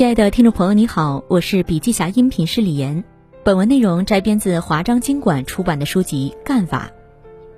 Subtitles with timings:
[0.00, 3.04] 亲爱的听众朋友，你好，我是笔记侠音频师李岩。
[3.44, 6.90] 本文内容摘编自华章经管出版的书籍《干法》，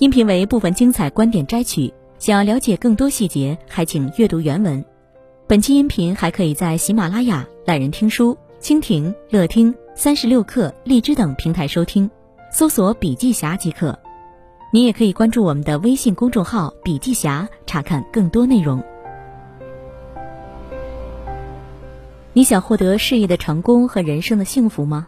[0.00, 1.94] 音频为部分精彩观点摘取。
[2.18, 4.84] 想要了解更多细节，还请阅读原文。
[5.46, 12.10] 本期音频还可以在喜马拉雅、懒人听书、蜻蜓、乐听、三十六课、荔枝等平台收听，
[12.50, 13.96] 搜索“笔记侠”即可。
[14.72, 18.82] 你也可以关注我们的微信公众号“笔记侠”，查看更多内容。
[22.36, 25.06] 你想获得事业的成功和人生的幸福吗？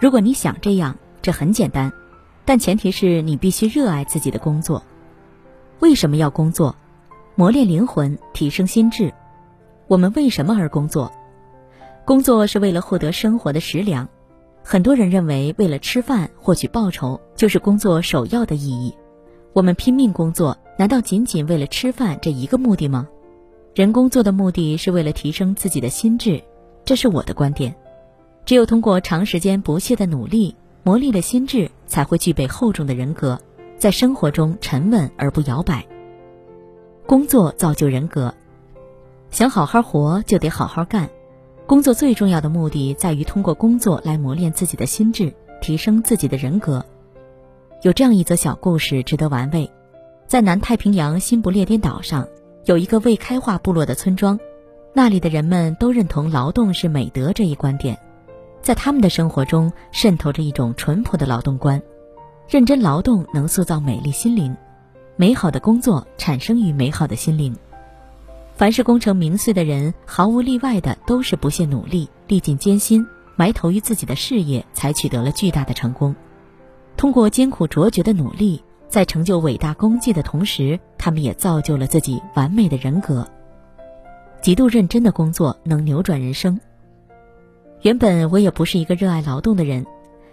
[0.00, 1.92] 如果你想这样，这很简单，
[2.44, 4.80] 但前提是你必须热爱自己的工作。
[5.80, 6.76] 为什么要工作？
[7.34, 9.12] 磨练灵魂，提升心智。
[9.88, 11.10] 我们为什么而工作？
[12.04, 14.08] 工作是为了获得生活的食粮。
[14.62, 18.94] 很多人认为，为了吃饭获取报酬就是工作首要的意义。
[19.52, 23.08] 我们拼命工作，难道仅仅为了吃饭这一个目的吗？
[23.74, 26.40] 人工作的目的是为了提升自己的心智，
[26.84, 27.74] 这是我的观点。
[28.44, 30.54] 只有通过长时间不懈的努力，
[30.84, 33.36] 磨砺了心智，才会具备厚重的人格，
[33.76, 35.84] 在生活中沉稳而不摇摆。
[37.04, 38.32] 工作造就人格，
[39.32, 41.10] 想好好活就得好好干。
[41.66, 46.86] 工作最重要的目的在于通过工作来磨练自己的心智，提升自己的人格。
[47.82, 49.68] 有这样一则小故事值得玩味，
[50.28, 52.24] 在南太平洋新不列颠岛上。
[52.66, 54.40] 有一个未开化部落的村庄，
[54.94, 57.98] 那里的人们都认同劳动是美德这一观点，
[58.62, 61.82] 在他们的生活中渗透着一种淳朴的劳动观：
[62.48, 64.56] 认真劳动能塑造美丽心灵，
[65.16, 67.54] 美好的工作产生于美好的心灵。
[68.56, 73.06] 凡是功成名遂的人，毫无例外的都是不懈努力、历尽艰辛、
[73.36, 76.16] 埋头于自己的事业，才取得了巨大的成功。
[76.96, 78.62] 通过艰苦卓绝的努力。
[78.88, 83.26] 在成就伟大功绩的同时，他们也造就了自己完美的人格。
[84.40, 86.60] 极度认真的工作能扭转人生。
[87.82, 89.84] 原本我也不是一个热爱劳动的人，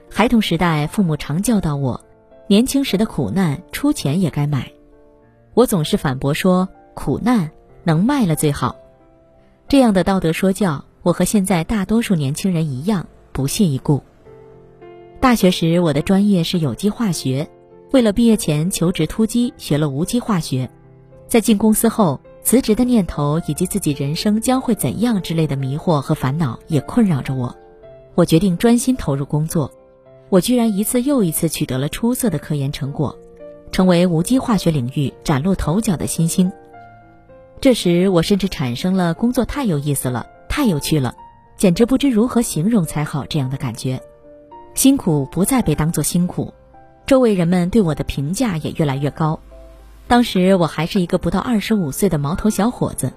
[0.09, 2.03] 孩童时代父母常教导我，
[2.47, 4.71] 年轻时的苦难出钱也该买。
[5.53, 7.51] 我总是反驳说，苦难
[7.83, 8.75] 能卖了最好。
[9.67, 14.03] 这样的道德说教，我和现在大多数年轻人一样不屑一顾。
[15.19, 17.49] 大学时，我的专业是有机化学。
[17.91, 20.69] 为了毕业前求职突击，学了无机化学，
[21.27, 27.53] 在进公司后，辞职的念头以及自己人生将会怎样之类的迷惑和烦恼也困扰着我。
[28.15, 29.69] 我决定专心投入工作，
[30.29, 33.17] 我居然一次又一次取得了出色的科研成果，
[33.73, 36.49] 成为无机化学领域崭露头角的新星。
[37.59, 41.13] 这时，我甚至产生了工作太有意思了，太有趣了，
[41.57, 44.01] 简直不知如何形容才好这样的感觉。
[44.75, 46.53] 辛苦不再被当作辛苦。
[47.11, 49.37] 周围人们对我的评价也越来越高。
[50.07, 53.11] 当时我还是一个不到二十五岁的毛头小伙子，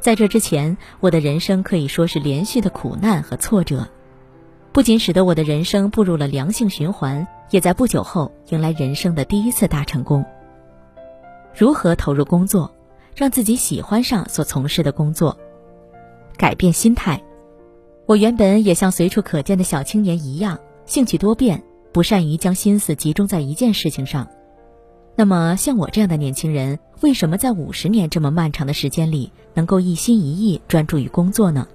[0.00, 3.86] 在这之前，我的人生可以说是连续的苦难和挫折，
[4.72, 10.24] 不仅使得我的人生步入了良性循环，也在不久后迎来人生的第一次大成功。
[11.54, 12.74] 如何投入工作，
[13.14, 15.38] 让自己喜欢上所从事的工作？
[16.36, 17.22] 改变心态。
[18.04, 21.62] 我原本也像随处可见的小青年一样，兴趣多变。
[21.96, 24.28] 不善于将心思集中在一件事情上，
[25.14, 31.66] 那么像我这样的年轻人，为什么在五十年这么漫长的时间里能够一心一意专注于工作呢？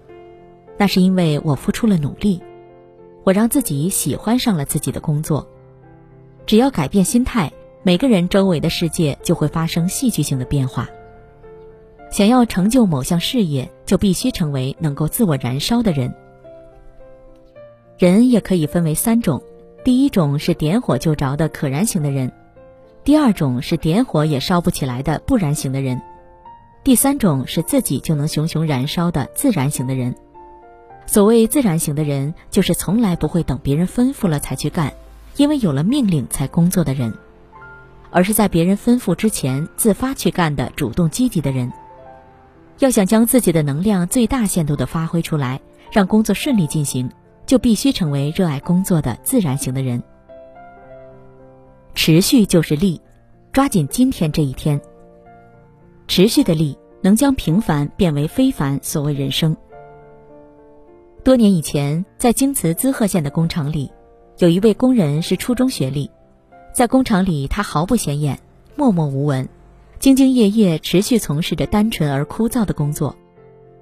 [0.78, 2.40] 那是因为我付出了努力，
[3.24, 5.48] 我让自己喜欢上了自己的工作。
[6.46, 7.52] 只要改变心态，
[7.82, 10.88] 每个人周围的世界就会发生戏剧性的变化。
[12.12, 16.14] 想要成就某项事业，就必须成为能够自我燃烧的人。
[17.98, 19.42] 人也可以分为三种。
[19.84, 22.32] 第一种是点火就着的可燃型的人，
[23.04, 26.00] 第二种是点火也烧不起来的不燃型的人，
[26.84, 30.16] 第三种是自己就能熊熊燃烧的自燃型的人。
[31.08, 34.94] 所谓自燃型的人，就是从来不会等别人吩咐了才去干，
[35.36, 37.12] 因为有了命令才工作的人，
[38.12, 41.74] 而是在别人吩咐之前自发去干的主动积极的人。
[42.78, 45.60] 要想将自己的能量最大限度地发挥出来，
[45.92, 47.10] 让工作顺利进行。
[47.52, 50.02] 就必须成为热爱工作的自然型的人。
[51.94, 53.02] 持续就是力，
[53.52, 54.80] 抓紧今天这一天。
[56.08, 59.54] 持续的力能将平凡变为非凡，所谓人生。
[61.26, 63.92] 多年以前，在京瓷滋贺县的工厂里，
[64.38, 66.10] 有一位工人是初中学历，
[66.74, 68.40] 在工厂里他毫不显眼，
[68.78, 69.46] 默默无闻，
[70.00, 73.14] 兢兢业业，持续从事着单纯而枯燥的工作。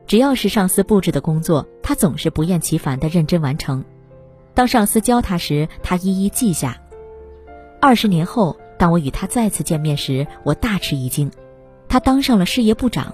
[0.10, 3.86] 只要是上司布置的工作，他总是不厌其烦地认真完成。
[4.56, 6.82] 当上司教他时，他一一记下。
[7.80, 11.32] 二十年后，当我与他再次见面时，我大吃一惊，
[11.88, 13.14] 他当上了事业部长。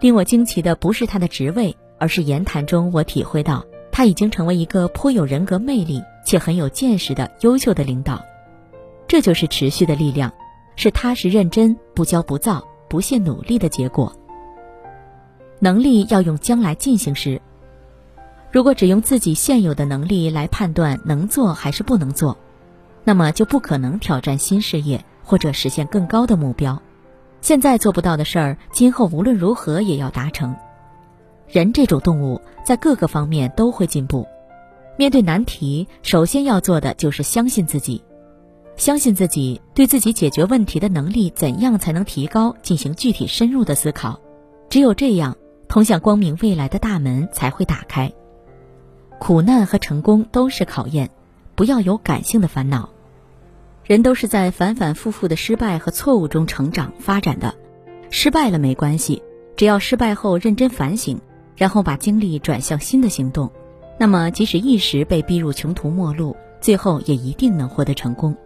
[0.00, 3.62] 令我惊奇的不是他的职位，而是言谈中我体会到
[3.92, 8.18] 他已经成为一个颇有人格魅力且很有见识的优秀的领导。
[9.06, 10.32] 这就是持续的力量，
[10.76, 14.10] 是踏实认真、不骄不躁、不懈努力的结果。
[15.62, 17.40] 能力要用将来进行时。
[18.50, 22.36] 如果只用自己现有的能力来判断能做还是不能做，
[23.04, 26.82] 那么就不可能挑战新事业或者实现更高的目标。
[27.40, 30.56] 现在做不到的事儿，今后无论如何也要达成。
[31.46, 34.26] 人这种动物在各个方面都会进步。
[34.96, 38.02] 面对难题，首先要做的就是相信自己，
[38.76, 44.20] 相信自己对自己解决问题的能力怎样才能提高，进行具体深入的思考。
[44.68, 45.36] 只有这样，
[45.72, 48.12] 通向光明未来的大门才会打开。
[49.18, 51.08] 苦难和成功都是考验，
[51.54, 52.90] 不要有感性的烦恼。
[53.86, 57.54] 人都是在反反复复的失败和错误中成长发展的，
[58.10, 59.22] 失败了没关系，
[59.56, 61.18] 只要失败后认真反省，
[61.56, 63.50] 然后把精力转向新的行动，
[63.98, 68.36] 那么即使一时被逼入穷途末路，最后也一定能获得成功。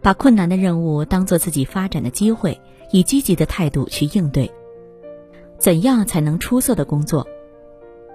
[0.00, 2.60] 把困难的任务当做自己发展的机会，
[2.92, 4.48] 以积极的态度去应对。
[5.62, 7.24] 怎样才能出色的工作？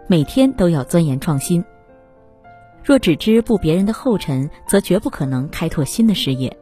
[0.06, 1.64] 每天都要钻研创新。
[2.84, 6.58] 若只知步别人的后尘，则绝不可能开拓新的事业。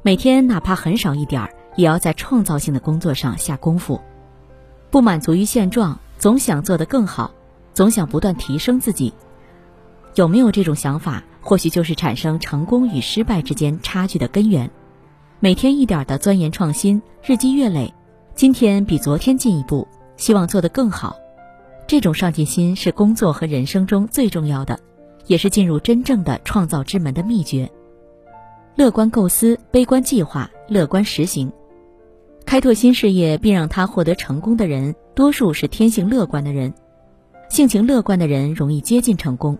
[0.00, 4.00] 每天哪怕很少一点儿，也要在创造性的工作上下功夫。
[4.88, 7.30] 不满足于现状，总想做得更好，
[7.74, 9.12] 总想不断提升自己。
[10.14, 14.70] 有没有这种想法，或许就是产生成功与失败之间差距的根源。
[15.38, 17.92] 每天一点的钻研创新，日积月累，
[18.34, 19.86] 今天比昨天进一步，
[20.18, 21.16] 希望做得更好。
[21.86, 24.78] 这种上进心是工作和人生中最重要的。
[25.28, 27.70] 也是进入真正的创造之门的秘诀。
[28.74, 31.52] 乐观构思，悲观计划，乐观实行。
[32.46, 36.72] 开拓新事业并让他获得成功的人，多数是天性乐观的人。
[37.50, 39.58] 性情乐观的人容易接近成功。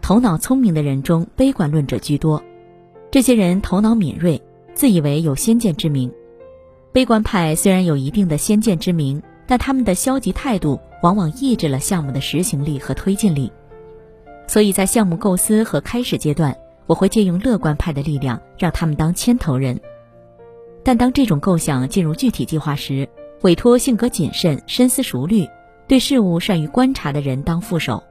[0.00, 2.40] 头脑聪明的人中，悲观论者居多。
[3.10, 4.40] 这些人头脑敏锐，
[4.74, 6.12] 自以为有先见之明。
[6.92, 13.52] 悲观派虽然有一定的先见之明，但他们的消极态度往往抑制了项目的实行力和推进力。
[14.46, 16.56] 所以在项目构思和开始阶段，
[16.86, 19.80] 我会借用乐观派的力量，让他们当牵头人。
[20.82, 23.08] 但当这种构想进入具体计划时，
[23.40, 25.48] 委托性格谨慎、深思熟虑、
[25.88, 28.02] 对事物善于观察的人当副手，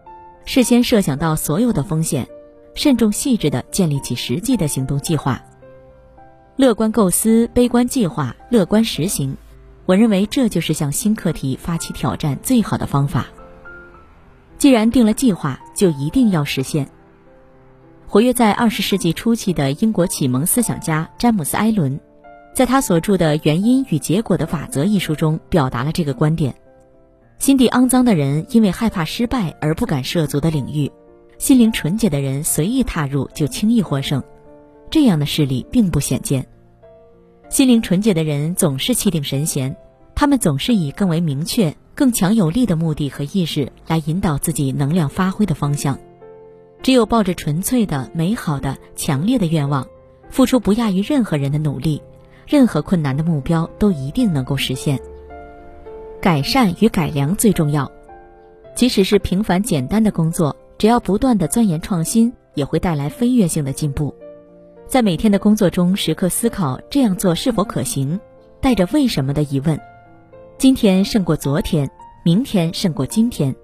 [0.45, 2.27] 事先设想到所有的风险，
[2.73, 5.39] 慎重细致地建立起实际的行动计划。
[6.55, 9.35] 乐观构思、悲观计划、乐观实行，
[9.85, 13.27] 我认为这就是向新课题发起挑战最好的方法。
[14.57, 16.89] 既然定了计划，就一定要实现。
[18.07, 21.99] 活跃在二十世纪初期的英国启蒙思想家詹姆斯·埃伦，
[22.55, 26.55] 在他所著的《原因与结果的法则》一书中表达了这个观点：
[27.39, 30.89] 心地肮脏的人因为害怕失败而不敢涉足的领域，
[31.39, 34.23] 心灵纯洁的人随意踏入就轻易获胜。
[34.89, 36.47] 这样的事例并不鲜见。
[37.53, 39.75] 心灵纯洁的人总是气定神闲，
[40.15, 41.75] 他们总是以更为明确。
[41.93, 45.99] 更强有力的目的和意识来引导自己能量发挥的方向。
[46.81, 49.87] 只有抱着纯粹的、美好的、强烈的愿望，
[50.31, 52.01] 付出不亚于任何人的努力，
[52.47, 54.99] 任何困难的目标都一定能够实现。
[56.19, 57.91] 改善与改良最重要，
[58.73, 64.11] 即使是平凡简单的工作，只要不断的钻研创新，也会带来飞跃性的进步。
[64.93, 68.19] 在每天的工作中，时刻思考这样做是否可行，
[68.61, 69.81] 带着为什么的疑问。
[70.59, 71.89] 今天胜过昨天，
[72.23, 73.55] 明天胜过今天，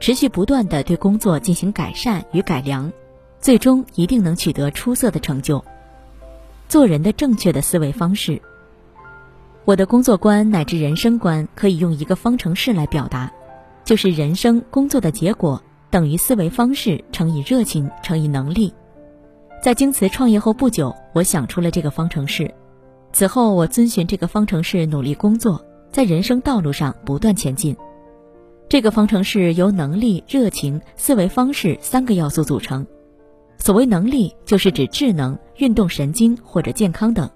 [0.00, 2.92] 持续不断的对工作进行改善与改良，
[3.38, 5.64] 最终一定能取得出色的成就。
[6.68, 8.42] 做人的正确的思维方式，
[9.64, 13.32] 我的工作观乃至人生观可以用一个方程式来表达，
[13.84, 18.74] 就是人生工作的结果等于思维方式乘以热情乘以能力。
[19.62, 22.52] 在京瓷创业后不久，我想出了这个方程式，
[23.12, 25.64] 此后我遵循这个方程式努力工作。
[25.92, 27.76] 在人生道路上不断前进，
[28.68, 32.84] 这个方程式由能力、热情、思维方式三个要素组成。
[33.56, 37.30] 所谓能力，就是指智能、运动神经或者健康等，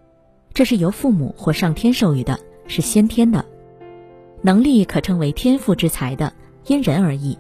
[0.53, 3.45] 这是由父母或上天授予的，是先天的。
[4.43, 6.33] 能力可称为天赋之才的，
[6.67, 7.39] 因人而异。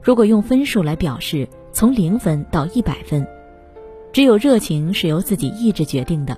[0.00, 3.26] 如果用分数来表示，从零分到一百分。
[4.12, 6.36] 只有热情是由自己意志决定的，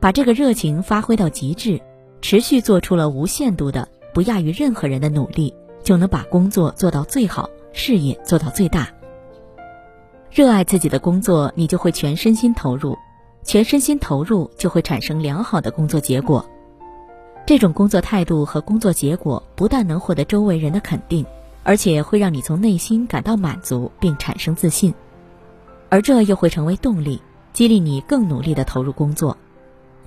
[0.00, 1.80] 把这个热情发挥到极致。
[2.24, 5.52] 持续做出了无限度的、不亚于任何人的努力，
[5.82, 8.88] 就能把工作做到最好，事业做到最大。
[10.30, 12.96] 热爱自己的工作，你就会全身心投入，
[13.42, 16.48] 全身心投入就会产生良好的工作结果。
[17.44, 21.26] 这种工作态度和工作结果，不但能获得周围人的肯定，
[21.64, 24.94] 而且会让你从内心感到满足并产生自信，
[25.92, 27.20] 而这又会成为动力，
[27.52, 29.36] 激励你更努力的投入工作。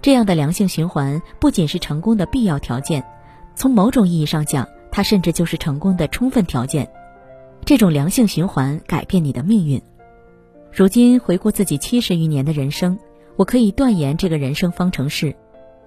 [0.01, 3.05] 这样的良性循环不仅是成功的必要条件，
[3.53, 6.89] 从某种意义上讲，它甚至就是成功的充分条件。
[7.65, 9.79] 这种良性循环改变你的命运。
[10.71, 12.97] 如今回顾自己七十余年的人生，
[13.35, 15.35] 我可以断言，这个人生方程式，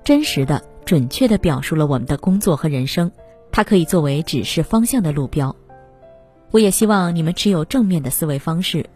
[0.05, 3.11] 真实的、准确的表述了我们的工作和人生。
[3.51, 5.57] 它可以作为指示方向的路标。
[6.53, 8.89] 我也希望你们持有正面的思维方式，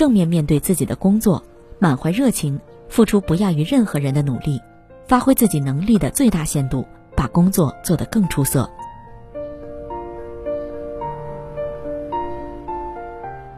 [0.00, 1.44] 正面面对自己的工作，
[1.78, 4.58] 满怀热情，付出不亚于任何人的努力，
[5.06, 8.62] 发挥自己能力的最大限度，把工作做得更出色。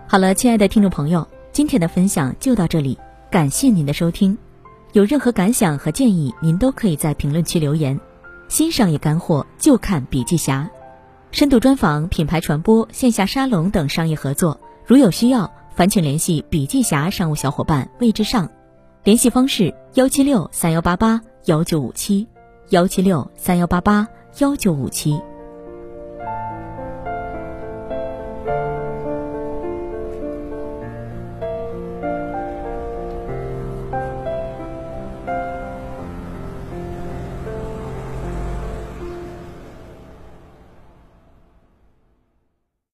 [0.08, 1.25] 好了，亲爱的听众朋友。
[1.52, 2.99] 今天的分享就到这里，
[3.30, 4.37] 感谢您的收听。
[4.94, 8.00] 有任何感想和建议，您都可以在评论区留言。
[8.49, 10.68] 新商业干货就看笔记侠，
[11.30, 18.49] 深度专访、品牌传播、线下沙龙等商业合作，如有需要，烦请联系笔记侠商务小伙伴魏之上，
[19.05, 22.26] 联系方式：幺七六三幺八八幺九五七，
[22.69, 24.07] 幺七六三幺八八
[24.38, 25.19] 幺九五七。